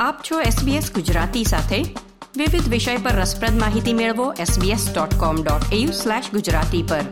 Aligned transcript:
આપ 0.00 0.20
છો 0.30 0.40
SBS 0.40 0.94
ગુજરાતી 0.94 1.44
સાથે. 1.44 1.84
વિવિધ 2.36 2.68
વિષય 2.68 2.96
પર 2.96 3.10
રસપ્રદ 3.10 3.58
માહિતી 3.58 3.92
મેળવો 3.92 4.34
sbs.com.au/gujarati 4.34 6.82
પર. 6.82 7.04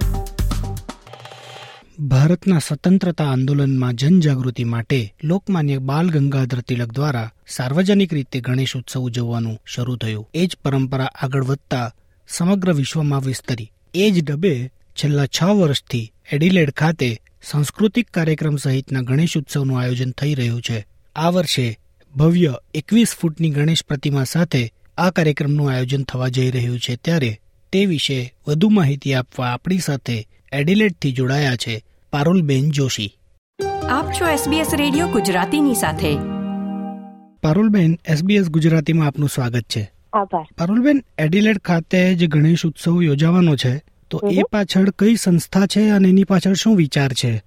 ભારતના 1.98 2.58
સ્વતંત્રતા 2.58 3.24
આંદોલનમાં 3.24 3.94
જનજાગૃતિ 3.94 4.64
માટે 4.64 5.14
લોકમાન્ય 5.24 5.78
બાલ 5.78 6.10
ગંગાધર 6.10 6.60
તિલક 6.60 6.92
દ્વારા 6.92 7.32
સાર્વજનિક 7.48 8.14
રીતે 8.14 8.40
ગણેશ 8.40 8.76
ઉત્સવ 8.76 9.00
ઉજવવાનું 9.00 9.58
શરૂ 9.66 9.96
થયું. 9.96 10.28
એ 10.34 10.46
જ 10.46 10.56
પરંપરા 10.64 11.04
આગળ 11.04 11.44
વધતા 11.44 11.92
સમગ્ર 12.28 12.72
વિશ્વમાં 12.72 13.20
વિસ્તરી. 13.20 13.72
એ 13.94 14.10
જ 14.10 14.30
ડબે 14.30 14.68
છેલ્લા 14.68 15.26
છ 15.26 15.42
વર્ષથી 15.42 16.12
એડિલેડ 16.32 16.70
ખાતે 16.70 17.20
સાંસ્કૃતિક 17.42 18.10
કાર્યક્રમ 18.10 18.56
સહિતના 18.56 19.00
ગણેશ 19.00 19.36
ઉત્સવનું 19.36 19.80
આયોજન 19.80 20.10
થઈ 20.10 20.34
રહ્યું 20.34 20.62
છે. 20.62 20.86
આ 21.16 21.30
વર્ષે 21.30 21.78
ભવ્ય 22.16 22.54
એકવીસ 22.74 23.14
ફૂટની 23.20 23.50
ગણેશ 23.50 23.84
પ્રતિમા 23.88 24.24
સાથે 24.24 24.68
આ 24.98 25.10
કાર્યક્રમનું 25.10 25.70
આયોજન 25.70 26.02
થવા 26.02 26.28
જઈ 26.28 26.50
રહ્યું 26.50 26.78
છે 26.78 26.96
ત્યારે 26.96 27.40
તે 27.72 27.86
વિશે 27.86 28.34
વધુ 28.48 28.68
માહિતી 28.68 29.14
આપવા 29.14 29.46
આપણી 29.46 29.78
સાથે 29.78 30.26
એડિલેડથી 30.52 31.12
જોડાયા 31.12 31.56
છે 31.56 31.82
પારુલબેન 32.12 32.70
જોશી. 32.70 33.10
આપ 33.90 34.10
છો 34.10 34.26
SBS 34.26 34.66
રેડિયો 34.76 35.06
ગુજરાતીની 35.06 35.74
સાથે. 35.74 36.14
પારુલબેન 37.42 37.98
SBS 38.12 38.48
ગુજરાતીમાં 38.48 39.06
આપનું 39.06 39.28
સ્વાગત 39.28 39.62
છે. 39.62 39.92
આભાર. 40.12 40.46
પારુલબેન 40.58 41.02
એડિલેડ 41.18 41.58
ખાતે 41.58 42.14
જે 42.14 42.26
ગણેશ 42.26 42.66
ઉત્સવ 42.66 43.02
યોજાવાનો 43.02 43.56
છે 43.56 43.82
તો 44.10 44.20
એ 44.30 44.42
પાછળ 44.42 44.90
કઈ 44.98 45.16
સંસ્થા 45.16 45.66
છે 45.66 45.88
અને 45.88 46.08
એની 46.08 46.24
પાછળ 46.24 46.52
શું 46.52 46.76
વિચાર 46.76 47.12
છે? 47.12 47.42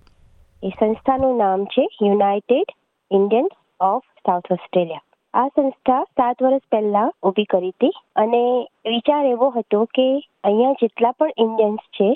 એ 0.63 0.69
સંસ્થાનું 0.69 1.37
નામ 1.37 1.65
છે 1.65 1.81
United 1.81 2.65
Indians 3.11 3.58
of 3.79 4.03
South 4.25 4.51
Australia 4.51 5.05
આ 5.33 5.47
સંસ્થા 5.47 6.03
સાત 6.03 6.43
વર્ષ 6.43 6.61
પહેલા 6.71 7.11
ઊભી 7.23 7.43
કરી 7.43 7.69
હતી 7.69 7.91
અને 8.15 8.41
વિચાર 8.85 9.25
એવો 9.25 9.49
હતો 9.49 9.85
કે 9.85 10.05
અહીંયા 10.43 10.71
જેટલા 10.71 11.11
પણ 11.11 11.29
ઇન્ડિયન્સ 11.37 11.83
છે 11.97 12.09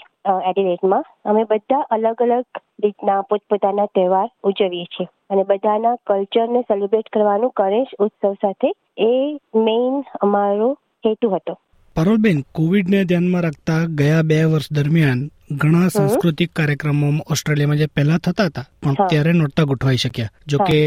એડિલેટમાં 0.49 1.05
અમે 1.25 1.43
બધા 1.43 1.81
અલગ 1.91 2.21
અલગ 2.21 2.61
રીતના 2.83 3.21
પોતપોતાના 3.21 3.85
તહેવાર 3.85 4.29
ઉજવીએ 4.43 4.83
છીએ. 4.83 5.07
અને 5.29 5.43
બધાના 5.43 5.95
કલ્ચરને 6.07 6.61
સેલિબ્રેટ 6.61 7.13
કરવાનું 7.13 7.53
ગણેશ 7.57 7.93
ઉત્સવ 7.99 8.33
સાથે 8.33 8.73
એ 8.97 9.39
મેઇન 9.55 10.03
અમારો 10.21 10.73
હેતુ 11.05 11.29
હતો. 11.29 11.57
પારુલબેન 11.95 12.43
કોવિડને 12.51 13.05
ધ્યાનમાં 13.05 13.41
રાખતા 13.41 13.81
ગયા 13.99 14.21
બે 14.21 14.43
વર્ષ 14.43 14.73
દરમિયાન 14.73 15.25
ઘણા 15.51 15.87
સાંસ્કૃતિક 15.87 16.53
કાર્યક્રમો 16.53 17.07
ઓસ્ટ્રેલિયામાં 17.31 17.77
જે 17.77 17.85
પહેલા 17.85 18.17
થતા 18.17 18.45
હતા 18.45 18.69
પણ 18.83 19.07
ત્યારે 19.09 19.33
નહોતા 19.33 19.63
ગોઠવાઈ 19.63 19.95
શક્યા. 19.95 20.27
જો 20.47 20.57
કે 20.57 20.79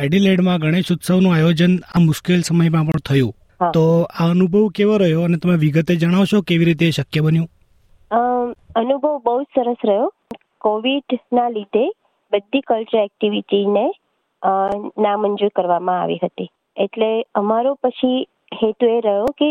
એડિલેડમાં 0.00 0.58
ગણેશ 0.58 0.92
ઉત્સવનું 0.92 1.34
આયોજન 1.34 1.76
આ 1.94 2.00
મુશ્કેલ 2.00 2.40
સમયમાં 2.40 2.84
પણ 2.84 3.00
થયું. 3.08 3.32
તો 3.74 3.84
આ 4.20 4.30
અનુભવ 4.30 4.68
કેવો 4.68 4.96
રહ્યો 4.96 5.22
અને 5.22 5.36
તમે 5.36 5.56
વિગતે 5.56 5.96
જણાવશો 5.96 6.40
કેવી 6.40 6.64
રીતે 6.64 6.90
શક્ય 6.90 7.20
બન્યું? 7.20 7.48
અનુભવ 8.76 9.14
બહુ 9.24 9.42
સરસ 9.42 9.76
રહ્યો. 9.84 10.12
કોવિડના 10.60 11.48
લીધે 11.48 11.86
બધી 12.32 12.60
કલ્ચર 12.60 12.98
એક્ટિવિટીને 12.98 13.86
નામંજૂર 14.98 15.50
કરવામાં 15.56 16.02
આવી 16.02 16.18
હતી. 16.22 16.48
એટલે 16.76 17.10
અમારો 17.34 17.74
પછી 17.74 18.22
હેતુ 18.54 18.86
એ 18.86 19.00
રહ્યો 19.00 19.24
કે 19.24 19.50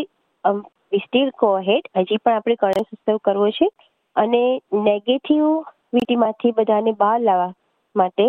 વી 0.91 0.97
સ્ટીલ 0.97 1.29
ગો 1.29 1.59
હેડ 1.59 1.85
હજી 1.95 2.17
પણ 2.17 2.33
આપણે 2.33 2.55
ગણેશ 2.61 2.89
ઉત્સવ 2.93 3.17
કરવો 3.17 3.49
છે. 3.49 3.67
અને 4.15 4.43
નેગેટિવિટીમાંથી 4.73 6.51
બધાને 6.51 6.91
બહાર 6.91 7.19
લાવવા 7.21 7.53
માટે 7.95 8.27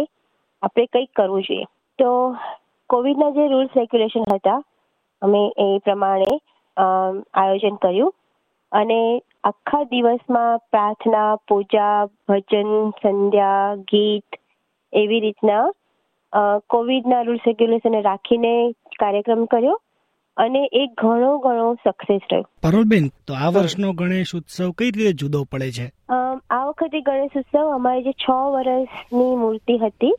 આપણે 0.63 0.87
કંઈક 0.87 1.11
કરવું 1.17 1.43
જોઈએ. 1.43 1.65
તો 1.99 2.11
કોવિડના 2.91 3.31
જે 3.31 3.49
રૂલ્સ 3.49 3.71
રેગ્યુલેશન 3.77 4.25
હતા 4.35 4.59
અમે 5.23 5.43
એ 5.59 5.69
પ્રમાણે 5.85 6.33
આયોજન 7.35 7.77
કર્યું. 7.83 8.15
અને 8.73 9.01
આખા 9.45 9.83
દિવસમાં 9.85 10.59
પ્રાર્થના 10.59 11.37
પૂજા 11.49 12.07
ભજન 12.29 12.71
સંધ્યા 13.03 13.75
ગીત 13.93 14.39
એવી 14.93 15.21
રીતના 15.21 15.65
કોવિડના 16.71 17.21
રૂલ્સ 17.23 17.41
રેગ્યુલેશનને 17.47 18.01
રાખીને 18.03 18.55
કાર્યક્રમ 18.73 19.45
કર્યો 19.45 19.77
અને 20.37 20.63
એ 20.73 20.83
ઘણો 20.99 21.31
ઘણો 21.39 21.75
સક્સેસ 21.75 22.21
રહ્યો. 22.33 22.47
પારુલબેન 22.63 23.09
તો 23.27 23.33
આ 23.35 23.51
વર્ષનો 23.51 23.93
ગણેશ 23.93 24.35
ઉત્સવ 24.35 24.71
કઈ 24.79 24.91
રીતે 24.91 25.13
જુદો 25.13 25.41
પડે 25.53 25.71
છે? 25.71 25.87
આ 26.51 26.65
વખતે 26.65 27.01
ગણેશ 27.01 27.37
ઉત્સવ 27.37 27.65
અમારી 27.75 28.03
જે 28.03 28.13
છ 28.13 28.31
વર્ષની 28.31 29.37
મૂર્તિ 29.37 29.79
હતી 29.79 30.15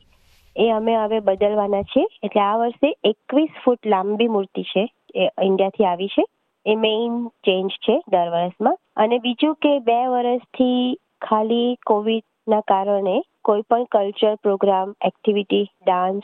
એ 0.60 0.70
અમે 0.70 0.96
હવે 0.96 1.20
બદલવાના 1.20 1.82
છે 1.82 2.06
એટલે 2.22 2.40
આ 2.40 2.56
વર્ષે 2.56 2.96
એકવીસ 3.04 3.48
ફૂટ 3.64 3.86
લાંબી 3.86 4.28
મૂર્તિ 4.28 4.62
છે. 4.62 4.92
એ 5.14 5.28
ઇન્ડિયાથી 5.42 5.84
આવી 5.84 6.06
છે. 6.06 6.24
એ 6.66 6.74
મેઇન 6.74 7.28
ચેન્જ 7.28 7.70
છે 7.70 8.02
દર 8.08 8.28
વર્ષમાં. 8.28 8.78
અને 8.96 9.18
બીજું 9.18 9.54
કે 9.54 9.78
બે 9.78 10.06
વર્ષથી 10.06 10.96
ખાલી 11.20 11.78
કોવિડના 11.86 12.60
કારણે 12.60 13.22
કોઈ 13.44 13.62
પણ 13.62 13.84
કલ્ચર 13.84 14.34
પ્રોગ્રામ 14.34 14.94
એક્ટિવિટી 15.04 15.70
ડાન્સ 15.86 16.22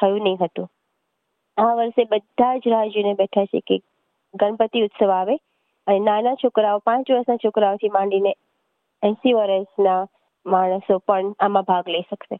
થયું 0.00 0.20
નહીં 0.20 0.36
હતું. 0.40 0.68
આ 1.56 1.74
વર્ષે 1.74 2.04
બધા 2.04 2.56
જ 2.56 2.60
રાહ 2.66 3.12
બેઠા 3.12 3.44
છે 3.44 3.60
કે 3.60 3.80
ગણપતિ 4.34 4.82
ઉત્સવ 4.82 5.10
આવે. 5.10 5.36
અને 5.86 5.98
નાના 5.98 6.34
છોકરાઓ, 6.34 6.78
પાંચ 6.78 7.10
વર્ષના 7.10 7.36
છોકરાઓથી 7.36 7.88
માંડીને 7.88 8.34
એસી 9.02 9.32
વર્ષના 9.32 10.06
માણસો 10.46 10.98
પણ 10.98 11.32
આમાં 11.40 11.62
ભાગ 11.62 11.88
લઈ 11.88 12.00
શકશે. 12.00 12.38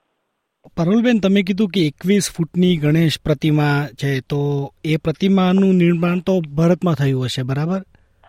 પરુલબેન 0.78 1.18
તમે 1.18 1.42
કીધું 1.42 1.68
કે 1.68 1.86
એકવીસ 1.86 2.26
ફૂટની 2.36 2.76
ગણેશ 2.76 3.16
પ્રતિમા 3.24 3.86
છે 4.02 4.20
તો 4.20 4.40
એ 4.84 4.96
પ્રતિમાનું 4.96 5.74
નિર્માણ 5.74 6.20
તો 6.20 6.40
ભારતમાં 6.40 6.94
થયું 6.94 7.24
હશે 7.24 7.42
બરાબર? 7.42 7.80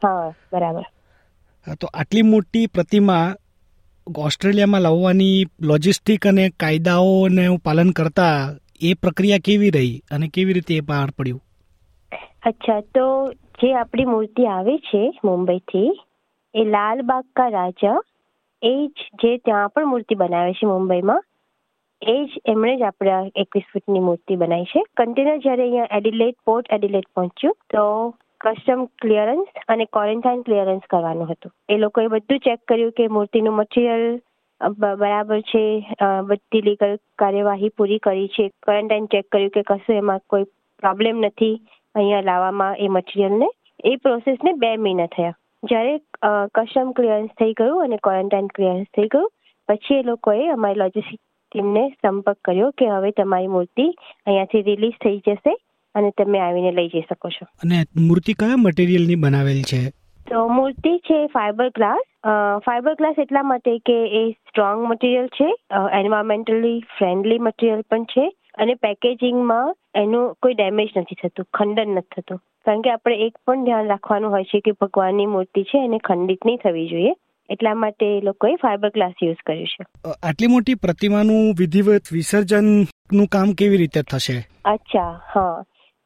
હા 0.04 0.34
બરાબર. 0.54 0.84
તો 1.82 1.88
આટલી 1.94 2.22
મોટી 2.22 2.68
પ્રતિમા 2.68 3.36
ઓસ્ટ્રેલિયામાં 4.18 4.82
લાવવાની 4.82 5.46
લોજિસ્ટિક 5.62 6.28
અને 6.28 6.50
કાયદાઓને 6.50 7.46
પાલન 7.64 7.92
કરતા 7.92 8.56
એ 8.82 8.94
પ્રક્રિયા 8.94 9.46
કેવી 9.46 9.70
રહી 9.70 10.02
અને 10.12 10.28
કેવી 10.28 10.54
રીતે 10.54 10.76
એ 10.76 10.80
બહાર 10.80 11.10
પડ્યું? 11.18 11.42
અચ્છા 12.46 12.82
તો 12.82 13.08
જે 13.34 13.74
આપણી 13.74 14.06
મૂર્તિ 14.06 14.46
આવે 14.48 14.78
છે 14.78 15.06
મુંબઈથી 15.24 15.90
એ 16.56 16.64
લાલબાગ 16.66 17.26
કા 17.36 17.50
રાજા 17.50 17.98
એ 18.62 18.88
જ 18.88 19.10
જે 19.24 19.38
ત્યાં 19.38 19.70
પણ 19.70 19.88
મૂર્તિ 19.88 20.16
બનાવે 20.16 20.54
છે 20.54 20.68
મુંબઈમાં 20.68 21.24
એ 22.02 22.16
જ 22.26 22.42
એમણે 22.54 22.74
જ 22.78 22.84
આપણે 22.84 23.16
એકવીસ 23.44 23.68
ફૂટની 23.74 24.06
મૂર્તિ 24.08 24.40
બનાવી 24.42 24.72
છે. 24.72 24.82
કન્ટેનર 24.98 25.44
જ્યારે 25.46 25.64
અહીંયા 25.64 25.98
એડિલેટ 25.98 26.38
પોર્ટ 26.46 26.74
એડિલેટ 26.76 27.08
પહોંચ્યું, 27.16 27.56
તો 27.74 27.84
કસ્ટમ 28.42 28.82
ક્લિયરન્સ 29.02 29.50
અને 29.68 29.86
ક્વોરન્ટાઇન 29.88 30.44
ક્લિયરન્સ 30.48 30.86
કરવાનું 30.94 31.32
હતું. 31.32 31.52
એ 31.70 31.78
લોકોએ 31.78 32.08
બધું 32.14 32.44
ચેક 32.46 32.62
કર્યું 32.68 32.96
કે 33.00 33.08
મૂર્તિનું 33.16 33.58
મટીરિયલ 33.58 34.06
બરાબર 35.02 35.42
છે 35.52 35.64
બધી 36.30 36.64
લીગલ 36.68 36.96
કાર્યવાહી 37.22 37.76
પૂરી 37.78 38.00
કરી 38.08 38.30
છે. 38.36 38.46
ક્વોરન્ટાઇન 38.66 39.12
ચેક 39.14 39.28
કર્યું 39.34 39.54
કે 39.58 39.68
કશું 39.70 40.02
એમાં 40.04 40.26
કોઈ 40.28 40.50
પ્રોબ્લેમ 40.84 41.22
નથી 41.26 41.56
અહીંયા 41.96 42.28
લાવવામાં 42.30 42.80
એ 42.86 42.90
મટીરિયલને 42.96 43.50
એ 43.84 43.98
પ્રોસેસને 44.06 44.52
બે 44.64 44.72
મહિના 44.78 45.14
થયા. 45.16 45.40
જ્યારે 45.64 45.96
કસ્ટમ 46.56 46.92
ક્લિયરન્સ 46.98 47.32
થઈ 47.40 47.54
ગયું 47.60 47.84
અને 47.86 47.98
ક્વોરન્ટાઇન 48.06 48.54
ક્લિયરન્સ 48.56 48.90
થઈ 48.96 49.10
ગયું, 49.14 49.34
પછી 49.70 50.00
એ 50.02 50.08
લોકોએ 50.10 50.44
અમારી 50.54 50.82
લોજિસ્ટિક 50.82 51.22
ટીમને 51.52 51.84
સંપર્ક 52.02 52.38
કર્યો 52.44 52.70
કે 52.78 52.90
હવે 52.90 53.12
તમારી 53.12 53.48
મૂર્તિ 53.48 53.88
અહીંયાથી 54.26 54.62
રિલીઝ 54.62 54.98
થઈ 55.04 55.18
જશે 55.28 55.56
અને 55.96 56.12
તમે 56.18 56.40
આવીને 56.40 56.72
લઈ 56.72 56.88
જઈ 56.88 57.06
શકો 57.10 57.30
છો. 57.30 57.46
અને 57.64 57.80
મૂર્તિ 58.08 58.34
કયા 58.34 58.62
મટીરિયલની 58.66 59.16
બનાવેલ 59.16 59.62
છે? 59.72 59.82
તો 60.30 60.48
મૂર્તિ 60.48 60.92
છે 60.98 61.20
ફાઇબર 61.28 61.70
ગ્લાસ 61.70 62.04
ફાઇબર 62.66 62.94
ગ્લાસ 62.94 63.16
એટલા 63.20 63.44
માટે 63.44 63.72
કે 63.86 63.96
એ 64.20 64.24
સ્ટ્રોંગ 64.32 64.84
મટીરિયલ 64.88 65.28
છે 65.28 65.48
એન્વાયરમેન્ટલી 66.00 66.76
ફ્રેન્ડલી 66.98 67.40
મટીરિયલ 67.40 67.82
પણ 67.82 68.04
છે 68.04 68.26
અને 68.58 68.76
પેકેજિંગમાં 68.76 69.76
એનું 69.96 70.36
કોઈ 70.42 70.54
ડેમેજ 70.54 70.92
નથી 70.98 71.18
થતું 71.22 71.48
ખંડન 71.54 71.96
નથી 71.96 72.22
થતું. 72.22 72.42
કારણ 72.66 72.82
કે 72.82 72.92
આપણે 72.92 73.16
એક 73.28 73.38
પણ 73.48 73.66
ધ્યાન 73.66 73.88
રાખવાનું 73.88 74.32
હોય 74.32 74.44
છે 74.44 74.60
કે 74.60 74.72
ભગવાનની 74.82 75.26
મૂર્તિ 75.26 75.64
છે 75.64 75.84
એને 75.86 76.00
ખંડિત 76.04 76.46
નહીં 76.46 76.62
થવી 76.64 76.88
જોઈએ. 76.88 77.14
એટલા 77.50 77.74
માટે 77.74 78.18
એ 78.18 78.22
લોકોએ 78.22 78.56
ફાઇબર 78.56 78.90
ગ્લાસ 78.90 79.14
યુઝ 79.24 79.36
કર્યું 79.46 79.68
છે. 79.68 79.86
આટલી 80.24 80.48
મોટી 80.48 80.76
પ્રતિમાનું 80.76 81.54
વિધિવત 81.60 82.02
વિસર્જનનું 82.12 83.26
કામ 83.26 83.52
કેવી 83.52 83.78
રીતે 83.78 84.02
થશે? 84.02 84.48
અચ્છા 84.66 85.22
હા. 85.34 85.64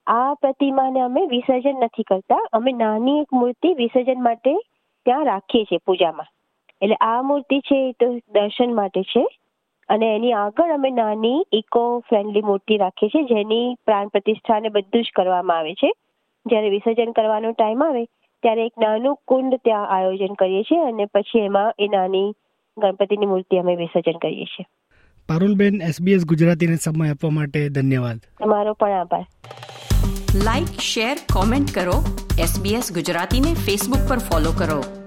આ 0.07 0.33
પ્રતિમાને 0.33 0.99
અમે 0.99 1.21
વિસર્જન 1.25 1.75
નથી 1.83 2.03
કરતા. 2.03 2.47
અમે 2.53 2.71
નાની 2.71 3.19
એક 3.19 3.33
મૂર્તિ 3.33 3.73
વિસર્જન 3.73 4.23
માટે 4.23 4.53
ત્યાં 5.05 5.25
રાખીએ 5.25 5.63
છીએ 5.63 5.77
પૂજામાં. 5.85 6.25
એટલે 6.81 6.95
આ 6.95 7.21
મૂર્તિ 7.21 7.59
છે 7.59 7.89
એ 7.89 7.91
તો 7.91 8.13
દર્શન 8.15 8.75
માટે 8.75 9.01
છે. 9.01 9.27
અને 9.89 10.15
એની 10.15 10.33
આગળ 10.33 10.73
અમે 10.73 10.89
નાની 10.89 11.45
ઇકો 11.51 11.99
ફ્રેન્ડલી 11.99 12.41
મૂર્તિ 12.41 12.77
રાખીએ 12.77 13.09
છીએ 13.09 13.23
જેની 13.23 13.75
પ્રાણ 13.85 14.07
પ્રતિષ્ઠા 14.07 14.59
ને 14.59 14.69
બધું 14.69 15.03
જ 15.03 15.05
કરવામાં 15.15 15.57
આવે 15.57 15.73
છે. 15.73 15.91
જ્યારે 16.45 16.69
વિસર્જન 16.69 17.11
કરવાનો 17.11 17.51
ટાઈમ 17.51 17.83
આવે 17.83 18.05
ત્યારે 18.43 18.65
એક 18.65 18.73
નાનું 18.79 19.19
કુંડ 19.27 19.55
ત્યાં 19.55 19.89
આયોજન 19.89 20.33
કરીએ 20.33 20.63
છીએ 20.63 20.79
અને 20.79 21.05
પછી 21.05 21.39
એમાં 21.39 21.73
એ 21.79 21.87
નાની 21.87 22.35
ગણપતિની 22.77 23.25
મૂર્તિ 23.25 23.57
અમે 23.57 23.75
વિસર્જન 23.75 24.17
કરીએ 24.17 24.45
છીએ. 24.45 24.65
પારુલબેન 25.29 25.81
એસબીએસ 25.81 26.25
ગુજરાતીને 26.25 26.75
સમય 26.75 27.09
આપવા 27.09 27.29
માટે 27.29 27.69
ધન્યવાદ. 27.69 28.17
તમારો 28.17 28.73
પણ 28.73 28.91
આભાર. 28.91 29.25
લાઇક 30.35 30.65
શેર 30.65 31.17
કોમેન્ટ 31.33 31.75
કરો. 31.75 32.03
એસબીએસ 32.39 32.93
ગુજરાતીને 32.93 33.53
ફેસબુક 33.53 34.09
પર 34.09 34.17
ફોલો 34.17 34.51
કરો. 34.51 35.02